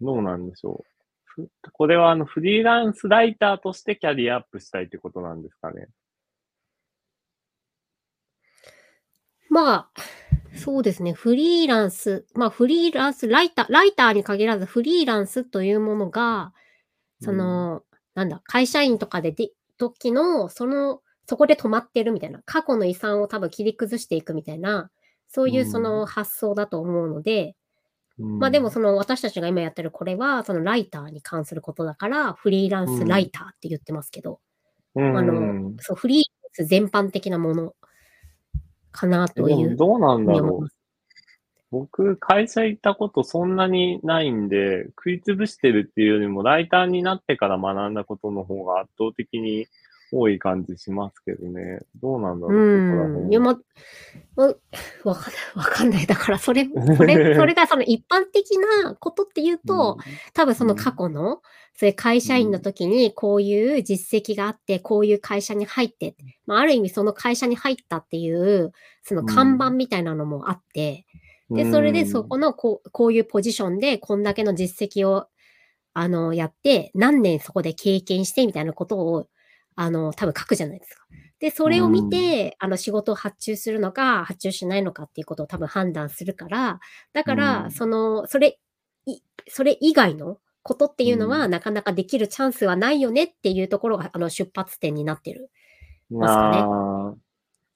[0.00, 0.88] どうなんでしょう。
[1.24, 5.88] ふこれはあのフリーランスライターとしてキャリアアップしたいってことなんですかね。
[9.50, 9.90] まあ、
[10.54, 11.12] そうですね。
[11.12, 16.52] フリーランス、まあフリーランス、ライター、ライターに限らずフリーランスというものが、
[17.20, 17.82] その、
[18.14, 24.90] なんだ、会社員とかでで、時の、その、そこで止まってるみたいな、過去の遺産を多分切り崩していくみたいな、
[25.28, 27.54] そういうその発想だと思うので、
[28.18, 28.38] うん。
[28.38, 34.40] まあでもその私たちが今やってるこれは、そのライターに関することだから、フリーランスライターって言ってますけど、
[34.94, 37.74] うん、あの、そう、フリーランス全般的なもの
[38.92, 40.26] かなというどうなん。
[40.26, 40.78] だろうす。
[41.70, 49.66] 僕、会社行ったことそんなにないんで、食いつぶしてるっていうよりも、ライターになってから学んだことの方が圧倒的に
[50.10, 51.80] 多い感じしますけどね。
[52.00, 53.30] どうなんだろう、うん。
[53.30, 53.58] いや、ま、
[54.36, 54.46] ま
[55.04, 55.42] わかんない。
[55.56, 56.06] わかんない。
[56.06, 59.98] だから、それ、それ、 それがその一般的なことっていうと、
[60.32, 61.42] 多分その過去の、
[61.78, 68.72] それ会社員の時にこういう実績があって、こういう会社に入って、まあ、ある意味その会社に入ったっていう、
[69.04, 71.06] その看板みたいなのもあって、
[71.50, 75.28] で、それでそこのこう、こういうポジションでこんだけの実績を、
[75.94, 79.28] あの、やって、何年そこで経験してみたいなことを、
[79.76, 81.06] あの、多分書くじゃないですか。
[81.38, 86.80] で、それを見て、あの、仕事を発注するのか、発注しないのかっていうことを多分判断するから、
[87.12, 87.70] だから、うん。
[87.70, 88.58] その、それ、
[89.06, 95.50] い、それ以外のことっていうのは、うなかなかできるチャンスはないよねっていうところが、あの、出発点になってる。
[96.10, 97.14] うん、ますかねああ、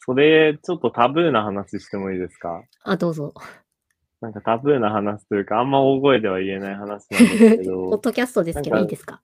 [0.00, 2.62] それ、ちょっとタブーな話してもいいですか？
[2.84, 3.32] あ、どうぞ。
[4.20, 9.20] なんかタブーな話というか、あんま大声では言えない話なんですけ ポッど、ドキャストですけど、いいですか？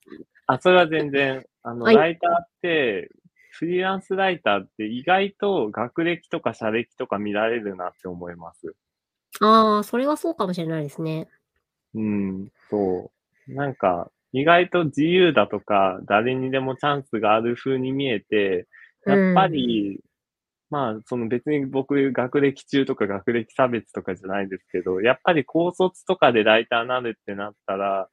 [0.46, 3.10] あ、それは全然、あの、はいライターって、
[3.50, 8.74] フリーランスライターって意外と学歴とか社歴とか見られるなって思います。
[9.40, 11.28] ああ、それはそうかもしれないですね。
[11.94, 13.17] うん、そう。
[13.48, 18.66] なんか、意外と自由だとか、誰にでもチャンスがある風に見えて、
[19.06, 20.00] やっぱり、
[20.70, 28.08] まあ、その別に僕、学歴中とか学歴差別とかじゃないですけど、やっぱり高卒とかでライターになるってなったら、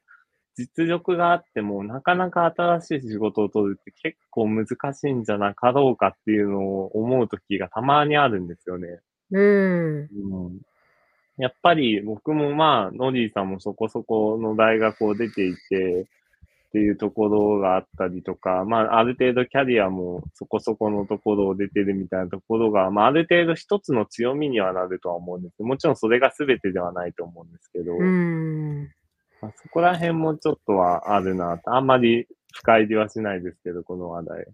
[0.58, 9.02] 実力があっても、なかなか新しい仕事を取るって結構難しいんじゃなかろうかっていうのを思う時がたまにあるんですよね。
[9.32, 10.00] うん。
[10.04, 10.62] うん
[11.38, 16.06] やっぱり僕もまあ、ノリーさんもそこそこの大学を出ていて、
[16.76, 25.64] っていうところがあったりとか、まあ、ある程度キャリアもそこそこのところを出てるみたいなところが、まあ、ある程度一つの強みにはなるとは思うんです。
[25.64, 28.92] もちろんそれが全てではないと思うんですけど、うん。
[29.42, 31.74] まあ、そこら辺もちょっとはあるなと。
[31.74, 34.46] あんまり深入りはしないですけど、この話題。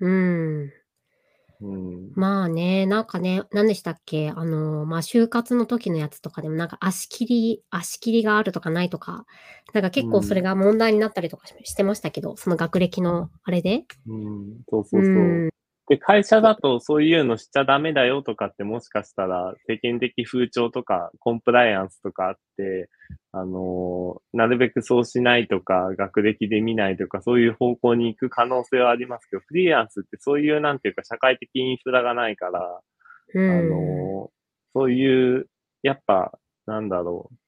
[0.00, 0.72] うん。
[1.60, 2.12] うん。
[2.14, 4.30] まあね、なんかね、何でしたっけ？
[4.30, 9.26] あの、まあ、就活の時のやつとかでもなんか足切り、足切りがあるとかないとか、
[9.74, 13.84] なんか結構それが問題になったりとかししてましたけど、その学歴のあれで。
[14.06, 15.46] うん、そうそうそう。
[15.46, 15.50] ん。
[15.88, 22.88] で、会社だとそういうのしちゃダメだよとかってもしかしたら世間的風潮とかコンプライアンスとかあって、
[23.32, 32.80] あのーなるべくそうしないとか、学歴で見ないとか、そういう方向に行く可能性はありますけど、フリーランスってそういうなんていうか社会的インフラがないから、
[33.34, 33.50] うん。
[33.50, 34.36] あのー
[34.74, 35.46] そういう、
[35.82, 37.45] やっぱ、なんだろう。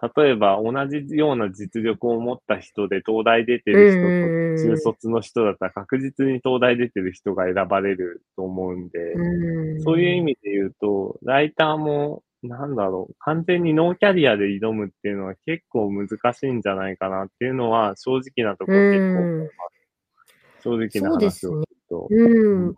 [0.00, 9.82] 例えば同じような実力を持った人で東大出てる人と中卒の人だったら確実に東大出てる人が選ばれると思うんで、うん。
[9.82, 20.62] そういう意味で言うと、ライターも、なんだろう、完全にノーキャリアで挑むっていうのは結構難しいんじゃないかなっていうのは正直なところ結構思います。
[20.62, 22.06] 正直な話をすると。
[22.08, 22.74] うん。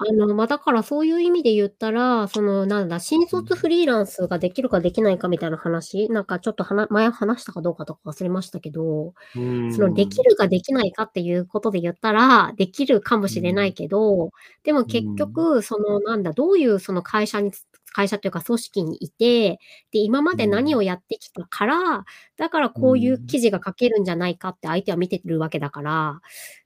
[0.00, 9.72] あの、まあ、だからそういう意味で言ったら、その、なんだ、新卒フリーランスができるかできないかみたいな話、なんかちょっとはな前話したかどうかとか忘れましたけど、うん。
[9.72, 14.30] そのできるかできないかっていうことで言ったら、できるかもしれないけど、
[14.62, 17.50] でも結局、そのなんだ、どういうその会社に、
[17.92, 19.58] 会社というか組織にいて、
[19.92, 22.04] で、今まで何をやってきたから、
[22.36, 26.20] だからこういう記事が書けるんじゃないかって相手は見てるわけだから、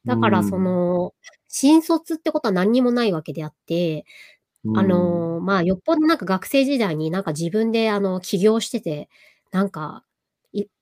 [0.05, 1.15] だからその、
[1.49, 4.05] 新卒ってことは何にもないわけであって、
[4.65, 4.79] うん。
[4.79, 9.09] あの、まあ、よっぽどなんか学生時代になんか自分であの、起業してて、
[9.53, 10.12] なんか、い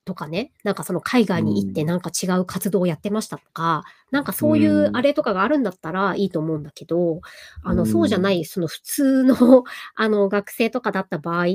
[0.05, 1.87] とかね、なんかその海外に行ってうん。
[1.87, 4.97] なんか違う活動をやってましたとか、なんかそういううん。
[4.97, 7.21] あれとかがあるんだったらいいと思うんだけど、
[7.63, 7.87] あの、うん。
[7.87, 9.35] そうじゃない、その普通の、
[9.95, 11.45] あの、学生とかだった場合、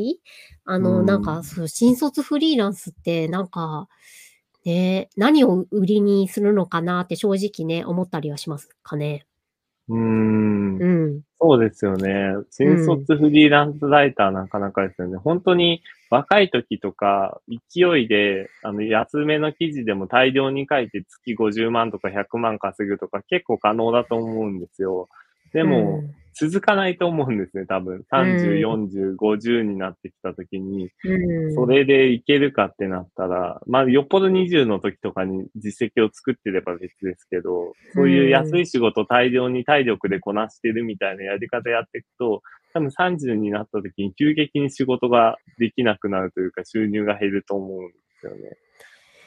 [0.65, 1.07] あの、うん。
[1.07, 3.89] なんか、新卒フリーランスってなんか、
[4.65, 9.27] ね、何を売りにするのかなって正直ね、思ったりはしますかね。
[9.89, 11.21] うんうん。
[11.41, 12.35] そうですよね。
[12.51, 15.19] 新卒フリーランスライターなかなかですよね。
[15.19, 25.09] 本当に若い時とか、勢いで、あの、安めの記事でも大量に書いて月50万とか100万稼ぐとか結構可能だと思うんですよ。
[25.53, 28.05] でも、うん続かないと思うんですね、多分。
[28.13, 31.55] 30、うん40、50になってきた時に、うん。
[31.55, 42.43] それでいけるかってなったら、まあ、よっぽど20の時とかに実績を作ってれば別ですけど、そういう安い仕事大量に体力でこなしてるみたいなやり方やっていくと、
[42.75, 48.57] 多分30になった時に急激に仕事ができなくなるというか収入が減ると思うんですよね。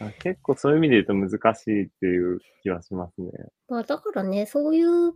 [0.01, 3.32] あ結構そういう意味で言うと難しいっていう気はしますね。
[3.68, 5.14] まあ、だからね、そういう、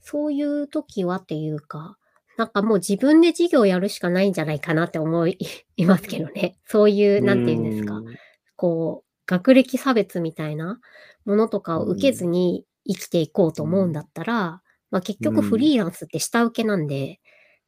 [0.00, 1.96] そういう時はっていうか、
[2.36, 5.38] なんかもう自分で事業やるしかないんじゃないかなって思い
[5.86, 6.56] ますけどね。
[6.66, 8.02] そういう、なんていうんですかう。
[8.02, 8.14] ん
[8.56, 10.80] こう、学歴差別みたいな
[11.24, 17.20] ものとかを受けずに生きていこうと思うんだったら、まあ結局フリーランスって下請けなんで、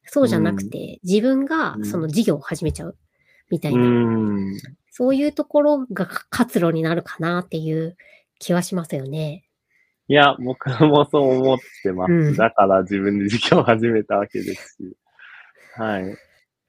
[0.05, 2.97] そうじゃなくて、自分がその事業を始めちゃう
[3.49, 4.57] みたいうな、ん。
[4.91, 7.95] そういうところが活路になるかなっていう
[8.37, 9.45] 気はしますよね。
[10.07, 12.11] いや、僕もそう思ってます。
[12.11, 14.97] うんだから自分で事業を始めたわけですし。
[15.77, 16.17] はい。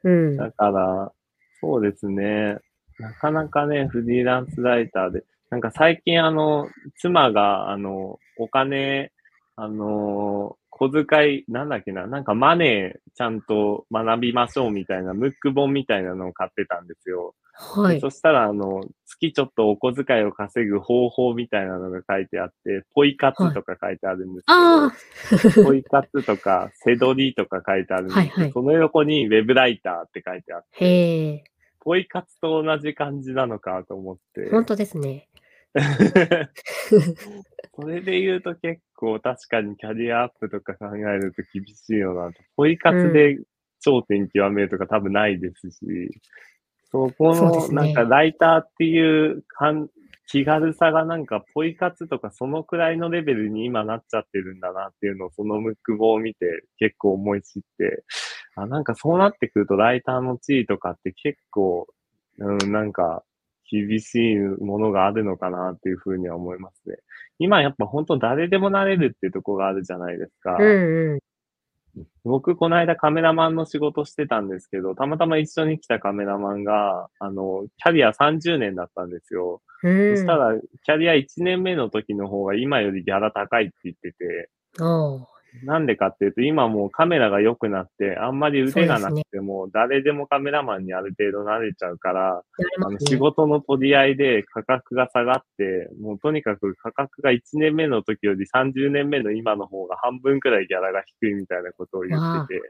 [0.05, 0.37] うん。
[0.37, 1.12] だから、
[1.61, 2.59] そうですね。
[2.99, 9.12] なかなかね、フリーランスライターで、なんか最近あの、妻があの、お金、
[9.57, 17.37] あの、小遣い、なんだっけな、なんかマネーちゃんと学びましょうみたいな、ムック本みたいなのを買ってたんですよ。
[17.53, 18.01] はい。
[18.01, 31.45] そしたら、あの、月ちょっとお小遣いを稼ぐ方法みたいなのが書いてあって、ポイ活とか書いてあるんですけど、ああ、ポイ活とか、セドリとか書いてあるんですけど、はいはいその横にウェブライターって書いてあって、へえ、
[31.79, 34.51] ポイ活と同じ感じなのかと思って。
[34.51, 35.29] 本当ですね。
[37.77, 42.40] それで言うと結構確かにキャリアアップとか考えると厳しいよなと。
[42.57, 43.38] ポイ活で
[43.80, 45.78] 頂点極めるとか多分ないですし、
[46.90, 49.88] そこのそうですねなんかライターっていう感
[50.26, 58.05] 気軽さがなんかポイ活とかそのくらいのレベルに今なっちゃってるんだなっていうのをそのムック本を見て結構思い知って、
[58.57, 61.86] あ、なんかそうなってくるとライターの地位とかって結構、
[62.38, 63.22] うん、なんか
[63.71, 66.97] 厳しいものがあるのかなっていうふうには思いますね。
[67.39, 70.57] 今やっぱ本当誰でもなれるっていうところがあるじゃないですか。
[70.59, 71.21] うんうん。
[72.25, 79.62] 僕、この間カメラマンの仕事してたんですけど、たまたま一緒に来たカメラマンが、あの、キャリア30年だったんですよ。
[79.83, 80.17] うん。
[80.17, 84.51] そしたら、キャリア1年目の時の方が今よりギャラ高いって言ってて、
[85.63, 92.43] なんでかっていうと、今もうカメラが良くなって、あんまり腕がなくても、誰でもカメラマンにある程度慣れちゃうから、
[92.79, 102.61] なれあの仕事の取り合いで価格が下がって、もうとにかく価格が1年目の時より30年目の今の方が半分くらいギャラが低いみたいなことを言ってて、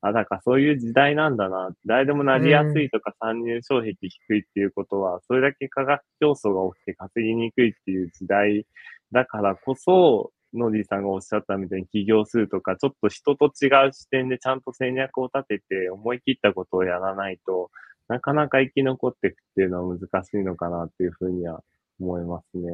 [0.00, 1.70] あ、だからそういう時代なんだな。
[1.84, 8.64] 誰でもなりやすいとか参入障壁低いっていうことは、それだけ価格競争が起きて稼ぎにくいっていう時代
[9.10, 17.70] だからこそ、ノディさんがおっしゃったみたいに起業するとか、ちょっと人と違う視点でちゃんと戦略を立てて思い切ったことをやらないと、
[18.08, 21.62] なかなか生き残っていくっていうのは難しいのかなっていうふうには
[22.00, 22.70] 思いますね。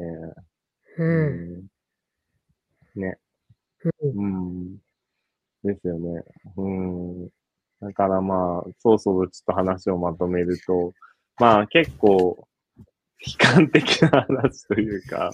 [0.97, 1.57] うん。
[1.59, 1.67] ん
[2.95, 3.17] ね。
[4.03, 4.77] うんうん。
[5.63, 6.23] ですよね。
[6.57, 7.29] うん。
[7.81, 10.93] だからまあ、そろそろちょっと話をまとめると、
[11.39, 12.47] まあ結構、
[13.25, 15.31] 悲観的な話というか、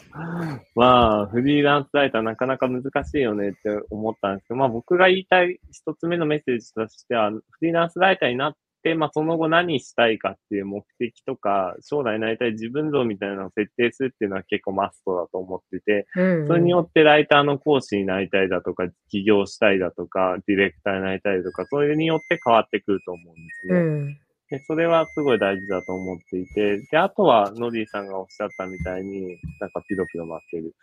[0.76, 3.58] まあ、フリーランスライターなかなか難しいよねって
[3.90, 16.48] 思ったんですけど、まあ僕が言いたい一つ目のメッセージとしては、フリーランスライターになって、まあその後何したいかっていう目的とか、将来なりたい自分像みたいなのを設定するっていうのは結構マストだと思ってて、うん。
[16.48, 23.80] それによってライターの講師になりたいだとか、起業したいだとか、ディレクターになりたいとか、それによって変わってくると思うんですね。
[23.80, 24.18] うん。
[24.52, 30.76] で、それはすごい大事だと思っていて、で、あとは、ノディさんがおっしゃったみたいに、なんかピロピロ待ってる。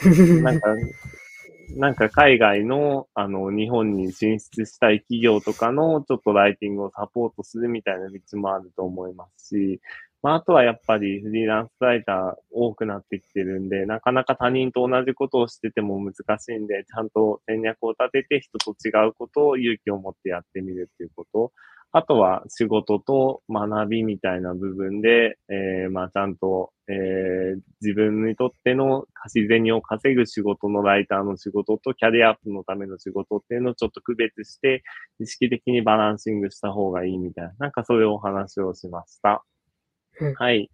[0.42, 0.74] なんか、
[1.76, 9.80] なんか海外の、あの、日本に進出したい企業とかの、ちょっとライティングをサポートするみたいな道もあると思いますし、
[10.22, 21.52] まあ、あとはやっぱりフリーランスライター多くなってきてるんで、なかなか他人と同じことをしてても難しいんで、ちゃんと戦略を立てて人と違うことを勇気を持ってやってみるっていうこと。
[21.92, 34.84] あとは仕事と学びみたいな部分で、えー、まあちゃんと、えー、自分にとっての貸し銭を稼ぐ仕事のライターの仕事とキャリアアップのための仕事っていうのをちょっと区別して、
[35.18, 39.44] 意識的にバランシングした方がいいみたいな、なんかそういうお話をしました。
[40.20, 40.70] うんはい。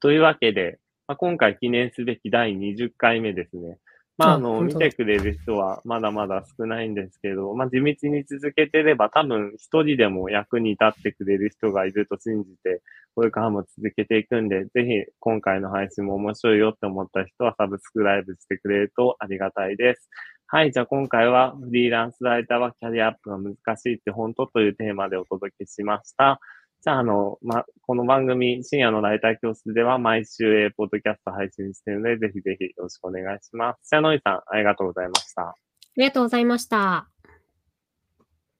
[0.00, 3.78] というわけで、まあ、今回記念すべき第20回目ですね。
[4.16, 12.82] まあ、ああの、見てくれる人はまだまだ少ないんですけど、まあ、地道に続けてれば多分一人でも役に立ってくれる人がいると信じて、
[13.14, 20.10] これからも続けていくんで、ぜひ今回の配信も面白いよって思った人はサブスクライブしてくれるとありがたいです。
[20.46, 26.40] はい、じゃあ今回はフリーランスライターはキャリアアップが難しいって本当というテーマでお届けしました。
[26.82, 33.88] じゃあ、あの、ま、この番組、深夜のライター教室では毎週、えポッドキャスト配信しているので、ぜひぜひよろしくお願いします。
[33.88, 35.42] シャノイさん、ありがとうございました。
[35.42, 35.54] あ
[35.96, 37.09] りがとうございました。